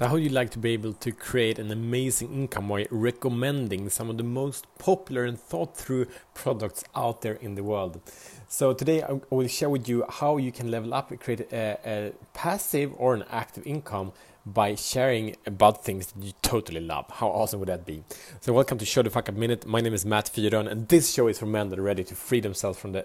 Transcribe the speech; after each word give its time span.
So, 0.00 0.06
how 0.06 0.14
would 0.14 0.22
you 0.22 0.30
like 0.30 0.48
to 0.52 0.58
be 0.58 0.70
able 0.70 0.94
to 0.94 1.12
create 1.12 1.58
an 1.58 1.70
amazing 1.70 2.32
income 2.32 2.68
by 2.68 2.86
recommending 2.90 3.90
some 3.90 4.08
of 4.08 4.16
the 4.16 4.22
most 4.22 4.66
popular 4.78 5.26
and 5.26 5.38
thought 5.38 5.76
through 5.76 6.06
products 6.32 6.82
out 6.94 7.20
there 7.20 7.34
in 7.34 7.54
the 7.54 7.62
world? 7.62 8.00
So, 8.48 8.72
today 8.72 9.02
I 9.02 9.20
will 9.28 9.46
share 9.46 9.68
with 9.68 9.90
you 9.90 10.06
how 10.08 10.38
you 10.38 10.52
can 10.52 10.70
level 10.70 10.94
up 10.94 11.10
and 11.10 11.20
create 11.20 11.52
a, 11.52 11.78
a 11.84 12.12
passive 12.32 12.94
or 12.96 13.12
an 13.12 13.24
active 13.28 13.66
income 13.66 14.12
by 14.46 14.74
sharing 14.74 15.36
about 15.44 15.84
things 15.84 16.06
that 16.06 16.24
you 16.24 16.32
totally 16.40 16.80
love. 16.80 17.04
How 17.10 17.28
awesome 17.28 17.60
would 17.60 17.68
that 17.68 17.84
be? 17.84 18.02
So, 18.40 18.54
welcome 18.54 18.78
to 18.78 18.86
Show 18.86 19.02
the 19.02 19.10
Fuck 19.10 19.28
Up 19.28 19.34
Minute. 19.34 19.66
My 19.66 19.82
name 19.82 19.92
is 19.92 20.06
Matt 20.06 20.30
Fyron, 20.34 20.66
and 20.66 20.88
this 20.88 21.12
show 21.12 21.28
is 21.28 21.38
for 21.38 21.44
men 21.44 21.68
that 21.68 21.78
are 21.78 21.82
ready 21.82 22.04
to 22.04 22.14
free 22.14 22.40
themselves 22.40 22.78
from 22.78 22.92
the 22.92 23.04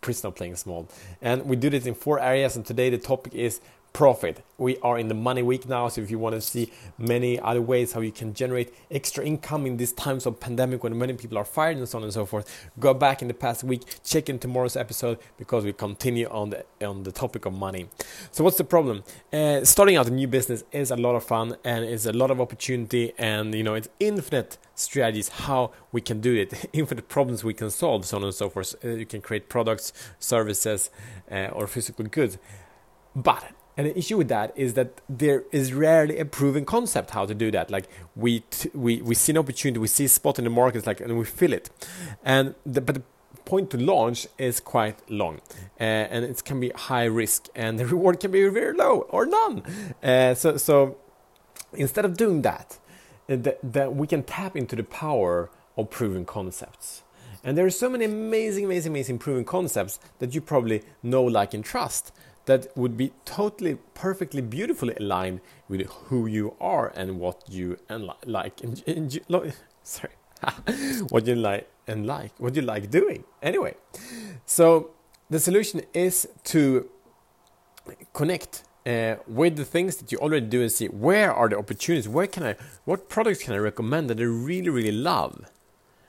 prison 0.00 0.28
of 0.28 0.34
playing 0.34 0.56
small. 0.56 0.88
And 1.20 1.44
we 1.46 1.56
do 1.56 1.70
this 1.70 1.86
in 1.86 1.94
four 1.94 2.20
areas, 2.20 2.56
and 2.56 2.64
today 2.64 2.90
the 2.90 2.98
topic 2.98 3.34
is 3.34 3.60
profit. 3.96 4.44
We 4.58 4.76
are 4.82 4.98
in 4.98 5.08
the 5.08 5.14
money 5.14 5.42
week 5.42 5.66
now, 5.66 5.88
so 5.88 6.02
if 6.02 6.10
you 6.10 6.18
want 6.18 6.34
to 6.34 6.42
see 6.42 6.70
many 6.98 7.40
other 7.40 7.62
ways 7.62 7.94
how 7.94 8.02
you 8.02 8.12
can 8.12 8.34
generate 8.34 8.74
extra 8.90 9.24
income 9.24 9.64
in 9.64 9.78
these 9.78 9.92
times 9.92 10.26
of 10.26 10.38
pandemic 10.38 10.84
when 10.84 10.98
many 10.98 11.14
people 11.14 11.38
are 11.38 11.46
fired 11.46 11.78
and 11.78 11.88
so 11.88 11.96
on 11.96 12.04
and 12.04 12.12
so 12.12 12.26
forth, 12.26 12.46
go 12.78 12.92
back 12.92 13.22
in 13.22 13.28
the 13.28 13.32
past 13.32 13.64
week, 13.64 13.80
check 14.04 14.28
in 14.28 14.38
tomorrow's 14.38 14.76
episode 14.76 15.18
because 15.38 15.64
we 15.64 15.72
continue 15.72 16.28
on 16.28 16.50
the 16.50 16.62
on 16.86 17.04
the 17.04 17.10
topic 17.10 17.46
of 17.46 17.54
money. 17.54 17.88
So 18.32 18.44
what's 18.44 18.58
the 18.58 18.64
problem? 18.64 19.02
Uh, 19.32 19.64
starting 19.64 19.96
out 19.96 20.08
a 20.08 20.10
new 20.10 20.28
business 20.28 20.62
is 20.72 20.90
a 20.90 20.96
lot 20.96 21.14
of 21.14 21.24
fun 21.24 21.56
and 21.64 21.82
it's 21.86 22.04
a 22.04 22.12
lot 22.12 22.30
of 22.30 22.38
opportunity 22.38 23.14
and 23.16 23.54
you 23.54 23.62
know 23.62 23.72
it's 23.72 23.88
infinite 23.98 24.58
strategies 24.74 25.30
how 25.46 25.70
we 25.90 26.02
can 26.02 26.20
do 26.20 26.34
it, 26.34 26.68
infinite 26.74 27.08
problems 27.08 27.42
we 27.42 27.54
can 27.54 27.70
solve, 27.70 28.04
so 28.04 28.18
on 28.18 28.24
and 28.24 28.34
so 28.34 28.50
forth. 28.50 28.74
Uh, 28.84 28.88
you 28.88 29.06
can 29.06 29.22
create 29.22 29.48
products, 29.48 29.94
services, 30.18 30.90
uh, 31.30 31.48
or 31.50 31.66
physical 31.66 32.04
goods, 32.04 32.36
but 33.14 33.42
and 33.76 33.86
the 33.86 33.98
issue 33.98 34.16
with 34.16 34.28
that 34.28 34.52
is 34.56 34.74
that 34.74 35.00
there 35.08 35.44
is 35.52 35.72
rarely 35.72 36.18
a 36.18 36.24
proven 36.24 36.64
concept 36.64 37.10
how 37.10 37.26
to 37.26 37.34
do 37.34 37.50
that. 37.50 37.70
Like 37.70 37.88
we 38.14 38.42
we 38.72 39.02
we 39.02 39.14
see 39.14 39.32
an 39.32 39.38
opportunity, 39.38 39.78
we 39.78 39.88
see 39.88 40.06
a 40.06 40.08
spot 40.08 40.38
in 40.38 40.44
the 40.44 40.50
market, 40.50 40.86
like 40.86 41.00
and 41.00 41.18
we 41.18 41.24
fill 41.24 41.52
it. 41.52 41.68
And 42.24 42.54
the, 42.64 42.80
but 42.80 42.94
the 42.94 43.02
point 43.44 43.70
to 43.70 43.78
launch 43.78 44.26
is 44.38 44.60
quite 44.60 44.98
long, 45.10 45.40
uh, 45.78 45.82
and 45.82 46.24
it 46.24 46.42
can 46.44 46.58
be 46.58 46.70
high 46.70 47.04
risk, 47.04 47.48
and 47.54 47.78
the 47.78 47.86
reward 47.94 48.20
can 48.20 48.30
be 48.30 48.48
very 48.48 48.74
low 48.74 49.00
or 49.10 49.26
none. 49.26 49.62
Uh, 50.02 50.34
so 50.34 50.56
so 50.56 50.96
instead 51.74 52.04
of 52.06 52.16
doing 52.16 52.42
that, 52.42 52.78
uh, 53.28 53.36
that, 53.36 53.58
that 53.62 53.94
we 53.94 54.06
can 54.06 54.22
tap 54.22 54.56
into 54.56 54.74
the 54.74 54.84
power 54.84 55.50
of 55.76 55.90
proven 55.90 56.24
concepts. 56.24 57.02
And 57.44 57.56
there 57.56 57.66
are 57.66 57.70
so 57.70 57.88
many 57.88 58.04
amazing, 58.06 58.64
amazing, 58.64 58.92
amazing 58.92 59.18
proven 59.18 59.44
concepts 59.44 60.00
that 60.18 60.34
you 60.34 60.40
probably 60.40 60.82
know, 61.02 61.22
like, 61.22 61.54
and 61.54 61.64
trust 61.64 62.12
that 62.46 62.76
would 62.76 62.96
be 62.96 63.12
totally 63.24 63.76
perfectly 63.94 64.40
beautifully 64.40 64.94
aligned 64.98 65.40
with 65.68 65.82
who 66.08 66.26
you 66.26 66.54
are 66.60 66.92
and 66.96 67.20
what 67.20 67.42
you 67.48 67.76
and 67.88 68.06
li- 68.06 68.24
like 68.24 68.62
and, 68.62 68.82
and 68.86 69.20
sorry 69.82 70.12
what 71.10 71.26
you 71.26 71.34
like 71.34 71.68
and 71.86 72.06
like 72.06 72.32
what 72.38 72.54
you 72.56 72.62
like 72.62 72.90
doing. 72.90 73.24
Anyway 73.42 73.74
so 74.46 74.90
the 75.28 75.38
solution 75.40 75.82
is 75.92 76.28
to 76.44 76.88
connect 78.12 78.62
uh, 78.86 79.16
with 79.26 79.56
the 79.56 79.64
things 79.64 79.96
that 79.96 80.12
you 80.12 80.18
already 80.18 80.46
do 80.46 80.62
and 80.62 80.70
see. 80.70 80.86
Where 80.86 81.34
are 81.34 81.48
the 81.48 81.58
opportunities? 81.58 82.08
Where 82.08 82.28
can 82.28 82.44
i 82.44 82.54
what 82.84 83.08
products 83.08 83.42
can 83.42 83.54
i 83.54 83.58
recommend 83.58 84.08
that 84.10 84.20
i 84.20 84.22
really 84.22 84.70
really 84.70 84.92
love 84.92 85.50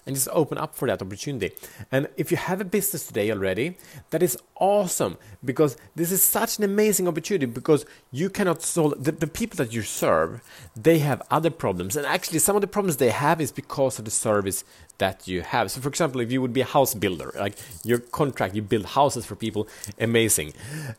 and 0.08 0.16
just 0.16 0.30
open 0.32 0.58
up 0.58 0.74
for 0.74 0.88
that 0.88 1.02
opportunity. 1.02 1.52
And 1.92 2.08
if 2.16 2.32
you 2.32 2.38
have 2.38 2.62
a 2.62 2.66
business 2.66 3.06
today 3.06 3.30
already, 3.30 3.78
that 4.10 4.24
is 4.24 4.38
awesome 4.56 5.18
because 5.44 5.78
this 5.96 6.12
is 6.12 6.24
such 6.24 6.58
an 6.58 6.64
amazing 6.64 7.08
opportunity 7.08 7.46
because 7.46 7.86
you 8.12 8.30
cannot 8.30 8.62
solve 8.62 9.04
the, 9.04 9.12
the 9.12 9.28
people 9.28 9.58
that 9.58 9.74
you 9.74 9.82
serve, 9.82 10.42
they 10.76 11.00
have 11.00 11.22
other 11.30 11.50
problems. 11.50 11.96
And 11.96 12.06
actually, 12.06 12.40
some 12.40 12.56
of 12.56 12.62
the 12.62 12.68
problems 12.68 12.98
they 12.98 13.12
have 13.12 13.42
is 13.42 13.52
because 13.52 14.00
of 14.00 14.06
the 14.06 14.12
service 14.12 14.64
that 14.98 15.28
you 15.28 15.42
have. 15.42 15.72
So, 15.72 15.82
for 15.82 15.90
example, 15.90 16.22
if 16.22 16.32
you 16.32 16.42
would 16.42 16.54
be 16.54 16.62
a 16.62 16.66
house 16.66 16.94
builder, 16.94 17.32
like 17.36 17.56
your 17.84 18.00
contract, 18.00 18.56
you 18.56 18.62
build 18.62 18.86
houses 18.86 19.26
for 19.26 19.36
people, 19.36 19.68
amazing. 20.00 20.54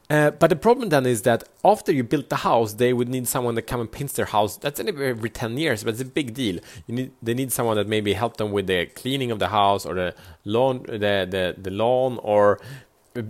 Uh, 0.08 0.30
but 0.30 0.48
the 0.50 0.56
problem 0.56 0.88
then 0.88 1.06
is 1.06 1.22
that 1.22 1.44
after 1.64 1.92
you 1.92 2.04
built 2.04 2.28
the 2.28 2.36
house, 2.36 2.74
they 2.74 2.92
would 2.92 3.08
need 3.08 3.26
someone 3.28 3.54
to 3.54 3.62
come 3.62 3.80
and 3.80 3.90
paint 3.90 4.12
their 4.14 4.26
house. 4.26 4.56
That's 4.56 4.80
every 4.80 5.30
10 5.30 5.58
years, 5.58 5.84
but 5.84 5.94
it's 5.94 6.02
a 6.02 6.04
big 6.04 6.34
deal. 6.34 6.60
You 6.86 6.94
need, 6.94 7.12
they 7.22 7.34
need 7.34 7.52
someone 7.52 7.76
that 7.76 7.88
maybe 7.88 8.12
help 8.12 8.36
them 8.36 8.52
with 8.52 8.66
the 8.66 8.86
cleaning 8.86 9.30
of 9.30 9.38
the 9.38 9.48
house 9.48 9.84
or 9.84 9.94
the 9.94 10.14
lawn, 10.44 10.84
the, 10.88 10.98
the, 10.98 11.54
the 11.58 11.70
lawn, 11.70 12.18
or 12.22 12.60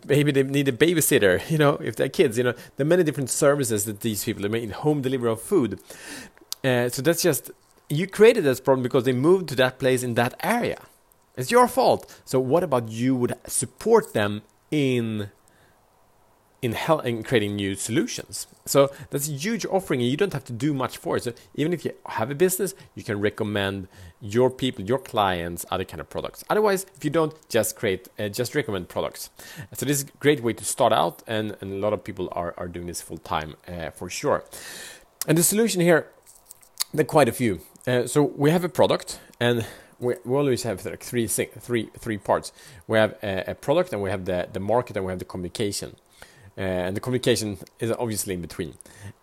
maybe 0.07 0.31
they 0.33 0.43
need 0.43 0.69
a 0.69 0.73
babysitter, 0.73 1.49
you 1.51 1.59
know, 1.59 1.75
if 1.75 1.97
they're 1.97 2.09
kids, 2.09 2.39
you 2.39 2.45
know, 2.45 2.55
there 2.77 2.85
are 2.85 2.89
many 2.89 3.03
different 3.03 3.31
services 3.31 3.85
that 3.85 4.01
these 4.01 4.25
people 4.25 4.45
are 4.45 4.49
making, 4.49 4.71
home 4.71 5.01
delivery 5.01 5.31
of 5.31 5.41
food. 5.41 5.81
Uh, 6.65 6.89
so 6.89 7.03
that's 7.03 7.23
just 7.23 7.51
you 7.89 8.07
created 8.07 8.45
this 8.45 8.61
problem 8.61 8.83
because 8.83 9.05
they 9.05 9.13
moved 9.13 9.49
to 9.49 9.57
that 9.57 9.79
place 9.79 10.03
in 10.03 10.15
that 10.15 10.35
area. 10.43 10.81
It's 11.37 11.51
your 11.51 11.69
fault. 11.69 12.21
So 12.25 12.41
what 12.41 12.63
about 12.65 12.89
you 12.89 13.15
would 13.15 13.35
support 13.47 14.13
them 14.13 14.43
in 14.71 15.31
in, 16.61 16.77
in 17.05 17.23
creating 17.23 17.55
new 17.55 17.77
solutions? 17.77 18.49
So 18.67 18.91
that's 19.11 19.29
a 19.29 19.33
huge 19.33 19.65
offering, 19.67 20.01
and 20.01 20.11
you 20.11 20.17
don't 20.17 20.33
have 20.33 20.45
to 20.47 20.53
do 20.53 20.75
much 20.75 20.99
for 20.99 21.17
it. 21.17 21.23
So 21.23 21.33
even 21.55 21.73
if 21.73 21.85
you 21.85 21.93
have 22.07 22.33
a 22.33 22.35
business, 22.35 22.75
you 22.97 23.05
can 23.05 23.21
recommend 23.21 23.87
your 24.21 24.51
people, 24.51 24.85
your 24.85 24.99
clients, 24.99 25.65
other 25.71 25.85
kind 25.85 26.01
of 26.01 26.11
products. 26.11 26.43
Otherwise, 26.51 26.85
if 26.97 27.05
you 27.05 27.11
don't, 27.11 27.33
just 27.49 27.77
create, 27.77 28.09
uh, 28.19 28.29
just 28.29 28.57
recommend 28.57 28.89
products. 28.89 29.31
So 29.73 29.87
this 29.87 29.99
is 29.99 30.09
a 30.09 30.19
great 30.19 30.43
way 30.43 30.53
to 30.55 30.65
start 30.65 30.93
out, 30.93 31.23
and, 31.29 31.57
and 31.61 31.73
a 31.73 31.77
lot 31.77 31.93
of 31.93 32.03
people 32.03 32.29
are 32.33 32.53
are 32.59 32.69
doing 32.69 32.89
this 32.89 33.01
full 33.01 33.19
time 33.19 33.55
uh, 33.69 33.91
for 33.91 34.11
sure. 34.11 34.45
And 35.29 35.39
the 35.39 35.45
solution 35.45 35.81
here, 35.81 36.09
there 36.93 37.05
are 37.05 37.07
quite 37.07 37.29
a 37.29 37.33
few. 37.33 37.61
Uh, 37.87 38.07
so 38.07 38.23
we 38.23 38.51
have 38.51 38.65
a 38.65 38.69
product, 38.69 39.21
and 39.41 39.67
we, 39.99 40.15
we 40.25 40.37
always 40.37 40.63
have 40.63 40.85
like 40.85 41.03
three, 41.03 41.27
three, 41.27 41.91
three 41.99 42.19
parts. 42.19 42.53
We 42.87 42.99
have 42.99 43.17
a, 43.23 43.51
a, 43.51 43.55
product, 43.55 43.93
and 43.93 44.03
we 44.03 44.11
have 44.11 44.25
the, 44.25 44.49
the 44.53 44.61
market, 44.61 44.97
and 44.97 45.07
we 45.07 45.13
have 45.13 45.19
the 45.19 45.25
communication. 45.25 45.97
Uh, 46.57 46.61
and 46.61 46.97
the 46.97 47.01
communication 47.01 47.59
is 47.79 47.93
obviously 47.93 48.35
in 48.35 48.41
between. 48.41 48.75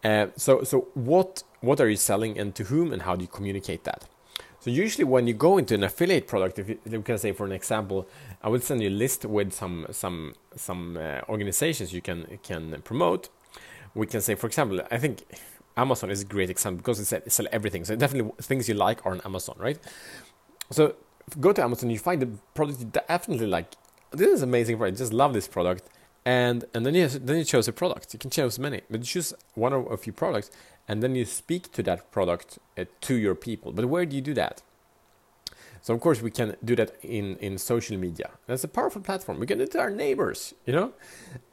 Uh, 0.04 0.28
so, 0.38 0.64
so 0.64 0.88
what 0.94 1.44
what 1.62 1.82
are 1.82 1.90
you 1.90 1.98
selling, 1.98 2.40
and 2.40 2.56
to 2.56 2.64
whom, 2.66 2.94
and 2.94 3.02
how 3.02 3.16
do 3.16 3.22
you 3.24 3.28
communicate 3.28 3.84
that? 3.84 4.06
So 4.62 4.72
usually 4.72 5.04
when 5.04 5.28
you 5.28 5.34
go 5.34 5.60
into 5.60 5.76
an 5.76 5.84
affiliate 5.84 6.28
product, 6.28 6.58
if 6.58 6.70
you, 6.70 6.80
you 6.90 7.02
can 7.02 7.20
say 7.20 7.34
for 7.34 7.46
an 7.46 7.52
example, 7.52 8.08
I 8.42 8.50
will 8.50 8.62
send 8.62 8.82
you 8.82 8.90
a 8.90 8.98
list 8.98 9.26
with 9.26 9.54
some 9.54 9.86
some 9.92 10.34
some 10.56 10.98
uh, 10.98 11.22
organizations 11.30 11.94
you 11.94 12.02
can 12.02 12.40
can 12.42 12.82
promote. 12.82 13.30
We 13.94 14.08
can 14.08 14.22
say, 14.22 14.36
for 14.36 14.48
example, 14.48 14.82
I 14.90 14.98
think 14.98 15.24
Amazon 15.78 16.10
is 16.10 16.22
a 16.22 16.26
great 16.26 16.50
example 16.50 16.78
because 16.78 17.00
it 17.00 17.06
sells 17.06 17.34
sell 17.34 17.48
everything. 17.52 17.84
So 17.86 17.96
definitely 17.96 18.32
things 18.42 18.70
you 18.70 18.76
like 18.76 19.06
are 19.06 19.12
on 19.12 19.22
Amazon, 19.26 19.56
right? 19.60 19.78
So 20.72 20.96
go 21.40 21.52
to 21.54 21.64
Amazon, 21.64 21.90
you 21.90 22.00
find 22.00 22.22
the 22.22 22.30
product 22.54 22.80
you 22.80 22.86
definitely 23.08 23.48
like. 23.48 23.74
This 24.12 24.30
is 24.30 24.42
amazing 24.42 24.78
product. 24.78 24.98
Just 24.98 25.14
love 25.14 25.34
this 25.34 25.48
product, 25.48 25.90
and 26.26 26.66
and 26.74 26.86
then 26.86 26.96
you 26.96 27.08
then 27.08 27.38
you 27.38 27.44
choose 27.44 27.68
a 27.68 27.74
product. 27.74 28.14
You 28.14 28.20
can 28.20 28.30
choose 28.30 28.58
many, 28.58 28.82
but 28.90 29.02
you 29.02 29.06
choose 29.06 29.34
one 29.56 29.74
or 29.74 29.94
a 29.94 29.98
few 29.98 30.14
products, 30.14 30.50
and 30.88 31.04
then 31.04 31.16
you 31.16 31.26
speak 31.26 31.72
to 31.74 31.84
that 31.84 32.12
product 32.12 32.60
uh, 32.78 32.86
to 33.02 33.16
your 33.16 33.36
people. 33.36 33.72
But 33.74 33.86
where 33.86 34.06
do 34.06 34.16
you 34.16 34.22
do 34.22 34.34
that? 34.36 34.62
So 35.82 35.94
of 35.94 36.02
course 36.02 36.20
we 36.20 36.32
can 36.32 36.56
do 36.64 36.76
that 36.78 36.96
in, 37.04 37.38
in 37.38 37.60
social 37.60 37.96
media. 37.96 38.32
That's 38.48 38.64
a 38.64 38.68
powerful 38.68 39.04
platform. 39.04 39.40
We 39.40 39.46
can 39.46 39.60
do 39.60 39.66
it 39.66 39.72
to 39.74 39.80
our 39.80 39.92
neighbors, 39.92 40.56
you 40.66 40.74
know, 40.74 40.94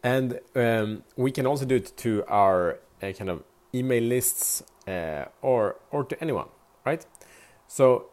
and 0.03 0.41
um, 0.56 1.04
we 1.16 1.31
can 1.31 1.47
also 1.47 1.66
do 1.66 1.77
it 1.77 1.94
to 1.99 2.25
our 2.28 2.78
uh, 3.03 3.12
kind 3.12 3.28
of 3.28 3.43
email 3.75 4.03
lists 4.03 4.62
uh, 4.88 5.25
or 5.41 5.77
or 5.91 6.05
to 6.05 6.21
anyone, 6.21 6.49
right? 6.84 7.05
So, 7.69 8.06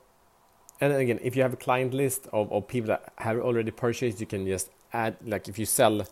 and 0.81 0.93
again, 0.93 1.19
if 1.21 1.35
you 1.35 1.41
have 1.41 1.53
a 1.53 1.57
client 1.57 1.93
list 1.93 2.27
of, 2.31 2.51
of 2.51 2.67
people 2.67 2.87
that 2.87 3.13
have 3.17 3.37
already 3.39 3.71
purchased, 3.71 4.19
you 4.19 4.27
can 4.27 4.45
just 4.45 4.69
add 4.93 5.17
like 5.25 5.47
if 5.47 5.59
you 5.59 5.65
sell 5.65 6.05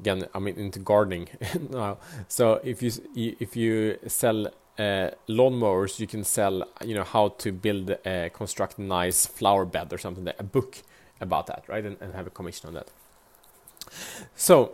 again, 0.00 0.24
I 0.34 0.38
mean 0.38 0.56
into 0.56 0.78
gardening 0.78 1.28
now. 1.70 1.98
So 2.28 2.60
if 2.64 2.82
you 2.82 2.90
if 3.14 3.56
you 3.56 3.98
sell 4.06 4.46
uh, 4.78 5.10
lawnmowers, 5.28 6.00
you 6.00 6.06
can 6.06 6.24
sell 6.24 6.64
you 6.84 6.94
know 6.94 7.04
how 7.04 7.28
to 7.38 7.52
build 7.52 7.90
uh, 7.90 8.28
construct 8.30 8.78
nice 8.78 9.26
flower 9.26 9.64
bed 9.64 9.92
or 9.92 9.98
something, 9.98 10.26
a 10.38 10.42
book 10.42 10.78
about 11.20 11.46
that, 11.46 11.64
right? 11.68 11.84
And, 11.84 11.96
and 12.00 12.14
have 12.14 12.26
a 12.26 12.30
commission 12.30 12.68
on 12.68 12.74
that. 12.74 12.88
So 14.34 14.72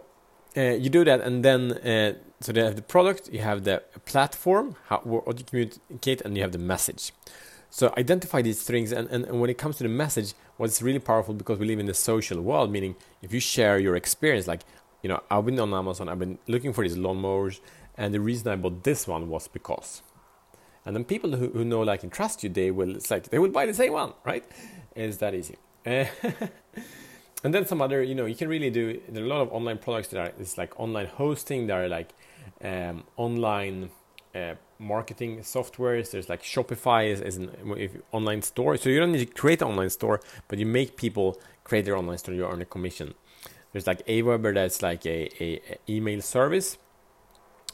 uh, 0.56 0.60
you 0.60 0.90
do 0.90 1.04
that, 1.04 1.20
and 1.20 1.44
then 1.44 1.72
uh, 1.72 2.14
so 2.40 2.52
they 2.52 2.62
have 2.62 2.76
the 2.76 2.82
product, 2.82 3.28
you 3.32 3.40
have 3.40 3.64
the 3.64 3.82
platform, 4.04 4.76
how 4.86 4.98
what 5.04 5.38
you 5.38 5.44
communicate, 5.44 6.20
and 6.22 6.36
you 6.36 6.42
have 6.42 6.52
the 6.52 6.58
message. 6.58 7.12
So 7.70 7.92
identify 7.98 8.42
these 8.42 8.62
things, 8.62 8.92
and, 8.92 9.08
and, 9.10 9.24
and 9.24 9.40
when 9.40 9.50
it 9.50 9.58
comes 9.58 9.76
to 9.78 9.82
the 9.82 9.88
message, 9.88 10.34
what's 10.56 10.80
really 10.80 10.98
powerful 10.98 11.34
because 11.34 11.58
we 11.58 11.66
live 11.66 11.78
in 11.78 11.86
the 11.86 11.94
social 11.94 12.40
world, 12.40 12.70
meaning 12.70 12.96
if 13.22 13.32
you 13.32 13.40
share 13.40 13.78
your 13.78 13.96
experience, 13.96 14.46
like 14.46 14.62
you 15.02 15.08
know, 15.08 15.22
I've 15.30 15.46
been 15.46 15.60
on 15.60 15.72
Amazon, 15.72 16.08
I've 16.08 16.18
been 16.18 16.38
looking 16.48 16.72
for 16.72 16.82
these 16.82 16.96
lawnmowers, 16.96 17.60
and 17.96 18.12
the 18.12 18.20
reason 18.20 18.48
I 18.48 18.56
bought 18.56 18.82
this 18.82 19.06
one 19.06 19.28
was 19.28 19.48
because. 19.48 20.02
And 20.84 20.94
then 20.94 21.04
people 21.04 21.36
who, 21.36 21.48
who 21.48 21.64
know, 21.64 21.80
like, 21.82 22.02
and 22.02 22.12
trust 22.12 22.42
you, 22.42 22.48
they 22.48 22.70
will, 22.70 22.96
it's 22.96 23.10
like, 23.10 23.28
they 23.30 23.38
will 23.38 23.50
buy 23.50 23.66
the 23.66 23.74
same 23.74 23.92
one, 23.92 24.14
right? 24.24 24.44
It's 24.94 25.18
that 25.18 25.34
easy. 25.34 25.56
and 27.44 27.54
then 27.54 27.66
some 27.66 27.80
other, 27.80 28.02
you 28.02 28.14
know, 28.14 28.26
you 28.26 28.34
can 28.34 28.48
really 28.48 28.70
do, 28.70 29.00
there 29.08 29.22
are 29.22 29.26
a 29.26 29.28
lot 29.28 29.40
of 29.40 29.52
online 29.52 29.78
products 29.78 30.08
that 30.08 30.20
are, 30.20 30.32
it's 30.38 30.56
like 30.58 30.78
online 30.80 31.06
hosting, 31.06 31.66
there 31.66 31.84
are 31.84 31.88
like 31.88 32.12
um, 32.62 33.04
online 33.16 33.90
uh, 34.34 34.54
marketing 34.78 35.40
softwares. 35.40 36.10
There's 36.10 36.28
like 36.28 36.42
Shopify 36.42 37.10
is, 37.10 37.20
is 37.20 37.36
an 37.36 37.50
if, 37.76 37.92
online 38.12 38.42
store. 38.42 38.76
So 38.76 38.88
you 38.88 38.98
don't 38.98 39.12
need 39.12 39.26
to 39.26 39.32
create 39.34 39.62
an 39.62 39.68
online 39.68 39.90
store, 39.90 40.20
but 40.48 40.58
you 40.58 40.66
make 40.66 40.96
people 40.96 41.40
create 41.64 41.84
their 41.84 41.96
online 41.96 42.18
store. 42.18 42.34
You 42.34 42.46
earn 42.46 42.62
a 42.62 42.66
commission. 42.66 43.14
There's 43.72 43.86
like 43.86 44.06
Aweber 44.06 44.54
that's 44.54 44.82
like 44.82 45.04
a, 45.06 45.30
a, 45.42 45.60
a 45.70 45.78
email 45.88 46.20
service. 46.22 46.78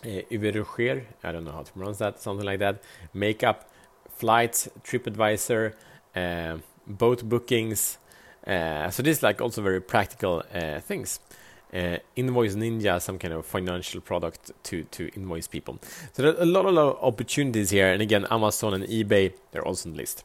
Uh, 0.04 0.22
I 0.30 1.32
don't 1.32 1.44
know 1.44 1.52
how 1.52 1.62
to 1.62 1.72
pronounce 1.72 1.98
that, 1.98 2.20
something 2.20 2.44
like 2.44 2.58
that. 2.58 2.82
Makeup, 3.14 3.70
flights, 4.10 4.68
TripAdvisor, 4.82 5.74
uh, 6.16 6.58
boat 6.86 7.28
bookings. 7.28 7.98
Uh, 8.46 8.90
so 8.90 9.02
this 9.02 9.18
is 9.18 9.22
like 9.22 9.40
also 9.40 9.62
very 9.62 9.80
practical 9.80 10.42
uh, 10.54 10.80
things. 10.80 11.20
Uh, 11.72 11.96
invoice 12.16 12.54
Ninja, 12.54 13.00
some 13.00 13.18
kind 13.18 13.32
of 13.32 13.46
financial 13.46 14.00
product 14.00 14.50
to 14.64 14.82
to 14.84 15.08
invoice 15.16 15.46
people. 15.46 15.78
So 16.12 16.22
there 16.22 16.36
are 16.36 16.42
a 16.42 16.44
lot, 16.44 16.66
a 16.66 16.70
lot 16.70 16.96
of 16.96 17.02
opportunities 17.02 17.70
here. 17.70 17.90
And 17.90 18.02
again, 18.02 18.26
Amazon 18.30 18.74
and 18.74 18.84
eBay, 18.84 19.32
they're 19.52 19.66
also 19.66 19.88
on 19.88 19.94
the 19.94 20.02
list. 20.02 20.24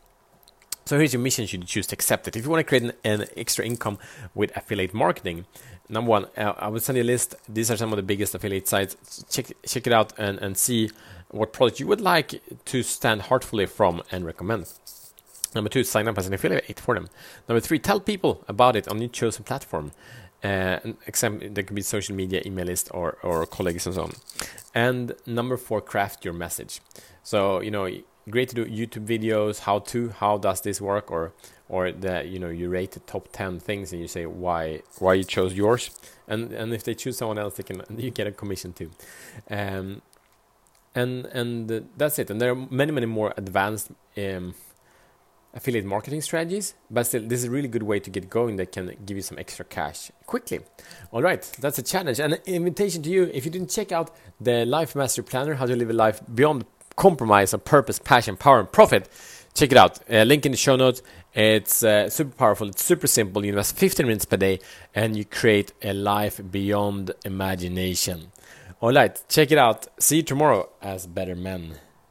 So 0.88 0.98
here's 0.98 1.14
your 1.14 1.22
mission 1.22 1.46
should 1.48 1.62
you 1.62 1.68
choose 1.68 1.88
to 1.88 1.96
accept 1.96 2.28
it. 2.28 2.36
If 2.38 2.46
you 2.46 2.50
want 2.50 2.62
to 2.62 2.64
create 2.64 2.84
an, 2.84 2.94
an 3.04 3.28
extra 3.36 3.66
income 3.66 3.98
with 4.34 4.56
affiliate 4.56 4.94
marketing, 4.94 5.46
number 5.90 6.10
one, 6.10 6.25
uh, 6.38 6.54
I 6.58 6.69
will 6.69 6.80
send 6.80 6.98
you 6.98 7.04
a 7.04 7.06
list. 7.06 7.36
These 7.48 7.69
are 7.72 7.78
some 7.78 7.92
of 7.92 7.98
the 7.98 8.04
biggest 8.04 8.36
affiliate 8.36 8.68
sites. 8.68 9.24
Check 9.30 9.52
check 9.66 9.88
it 9.88 9.94
out 9.94 10.14
and, 10.18 10.40
and 10.40 10.58
see 10.58 10.90
what 11.30 11.54
product 11.54 11.80
you 11.80 11.88
would 11.88 12.02
like 12.02 12.42
to 12.66 12.84
stand 12.84 13.24
heartfully 13.24 13.66
from 13.66 14.02
and 14.12 14.25
recommend. 14.25 14.68
Number 15.56 15.70
two, 15.70 15.84
sign 15.84 16.08
up 16.08 16.18
as 16.18 16.28
an 16.28 16.34
affiliate 16.34 16.80
for 16.80 16.96
them. 16.96 17.10
Number 17.48 17.60
three, 17.60 17.80
tell 17.80 18.00
people 18.00 18.44
about 18.48 18.76
it 18.76 18.88
on 18.88 19.00
your 19.00 19.10
chosen 19.10 19.44
platform. 19.44 19.92
Uh, 20.44 20.80
example, 21.08 21.50
there 21.52 21.64
could 21.64 21.76
be 21.76 21.82
social 21.82 22.16
media, 22.16 22.42
email 22.46 22.66
list, 22.66 22.90
or, 22.94 23.18
or 23.24 23.46
colleagues 23.46 23.86
and 23.86 23.96
so 23.96 24.04
on. 24.04 24.12
And 24.76 25.14
number 25.26 25.58
four, 25.58 25.82
craft 25.82 26.24
your 26.24 26.34
message. 26.34 26.80
So, 27.24 27.62
you 27.62 27.72
know, 27.72 27.90
great 28.30 28.50
to 28.50 28.56
do 28.56 28.66
YouTube 28.66 29.06
videos, 29.06 29.60
how 29.62 29.80
to, 29.80 30.10
how 30.10 30.38
does 30.38 30.62
this 30.62 30.80
work, 30.80 31.12
or 31.12 31.34
or 31.70 31.92
that 31.92 32.28
you 32.28 32.40
know 32.40 32.50
you 32.50 32.70
rate 32.70 32.92
the 32.92 33.00
top 33.02 33.30
ten 33.32 33.60
things 33.60 33.92
and 33.92 34.02
you 34.02 34.08
say 34.08 34.26
why 34.26 34.82
why 35.00 35.14
you 35.14 35.24
chose 35.24 35.54
yours, 35.54 35.92
and 36.28 36.52
and 36.54 36.74
if 36.74 36.84
they 36.84 36.94
choose 36.94 37.18
someone 37.18 37.38
else, 37.38 37.56
they 37.56 37.64
can 37.64 37.82
you 37.98 38.12
get 38.12 38.28
a 38.28 38.32
commission 38.32 38.74
too, 38.74 38.92
um, 39.50 40.02
and 40.96 41.26
and 41.28 41.88
that's 41.98 42.20
it. 42.20 42.30
And 42.30 42.40
there 42.40 42.52
are 42.52 42.56
many 42.56 42.92
many 42.92 43.06
more 43.06 43.34
advanced 43.38 43.92
um, 44.18 44.56
affiliate 45.57 45.86
marketing 45.86 46.21
strategies, 46.21 46.75
but 46.89 47.06
still, 47.07 47.24
this 47.24 47.39
is 47.39 47.45
a 47.45 47.51
really 47.51 47.68
good 47.68 47.83
way 47.83 48.00
to 48.00 48.09
get 48.09 48.30
going 48.30 48.56
that 48.57 48.71
can 48.71 48.95
give 49.06 49.18
you 49.18 49.24
some 49.24 49.38
extra 49.38 49.65
cash 49.65 50.12
quickly. 50.25 50.62
All 51.12 51.21
right, 51.21 51.42
that's 51.59 51.77
a 51.80 51.83
challenge 51.83 52.19
and 52.19 52.33
an 52.33 52.39
invitation 52.45 53.01
to 53.04 53.09
you. 53.09 53.30
If 53.33 53.44
you 53.44 53.51
didn't 53.51 53.69
check 53.69 53.92
out 53.92 54.15
the 54.39 54.65
Life 54.65 54.95
Master 54.95 55.24
Planner, 55.24 55.56
How 55.56 55.65
to 55.65 55.75
Live 55.75 55.89
a 55.89 55.94
Life 55.94 56.21
Beyond 56.33 56.65
compromise 56.95 57.54
on 57.54 57.62
purpose, 57.62 58.00
passion, 58.00 58.38
power, 58.38 58.59
and 58.59 58.71
profit. 58.71 59.09
Check 59.54 59.71
it 59.71 59.77
out. 59.77 60.00
Uh, 60.09 60.24
link 60.24 60.45
in 60.45 60.51
the 60.51 60.57
show 60.57 60.75
notes. 60.75 61.01
It's 61.33 61.83
uh, 61.83 62.09
super 62.09 62.36
powerful. 62.36 62.68
It's 62.68 62.83
super 62.83 63.07
simple. 63.07 63.44
You 63.44 63.50
invest 63.50 63.75
15 63.77 64.06
minutes 64.06 64.25
per 64.25 64.38
day 64.38 64.59
and 64.94 65.15
you 65.15 65.25
create 65.25 65.74
a 65.81 65.94
life 65.94 66.39
beyond 66.51 67.12
imagination. 67.25 68.31
All 68.81 68.94
right, 68.94 69.19
check 69.30 69.51
it 69.51 69.57
out. 69.57 69.88
See 70.00 70.18
you 70.18 70.24
tomorrow 70.24 70.69
as 70.81 71.07
better 71.07 71.36
men. 71.36 71.80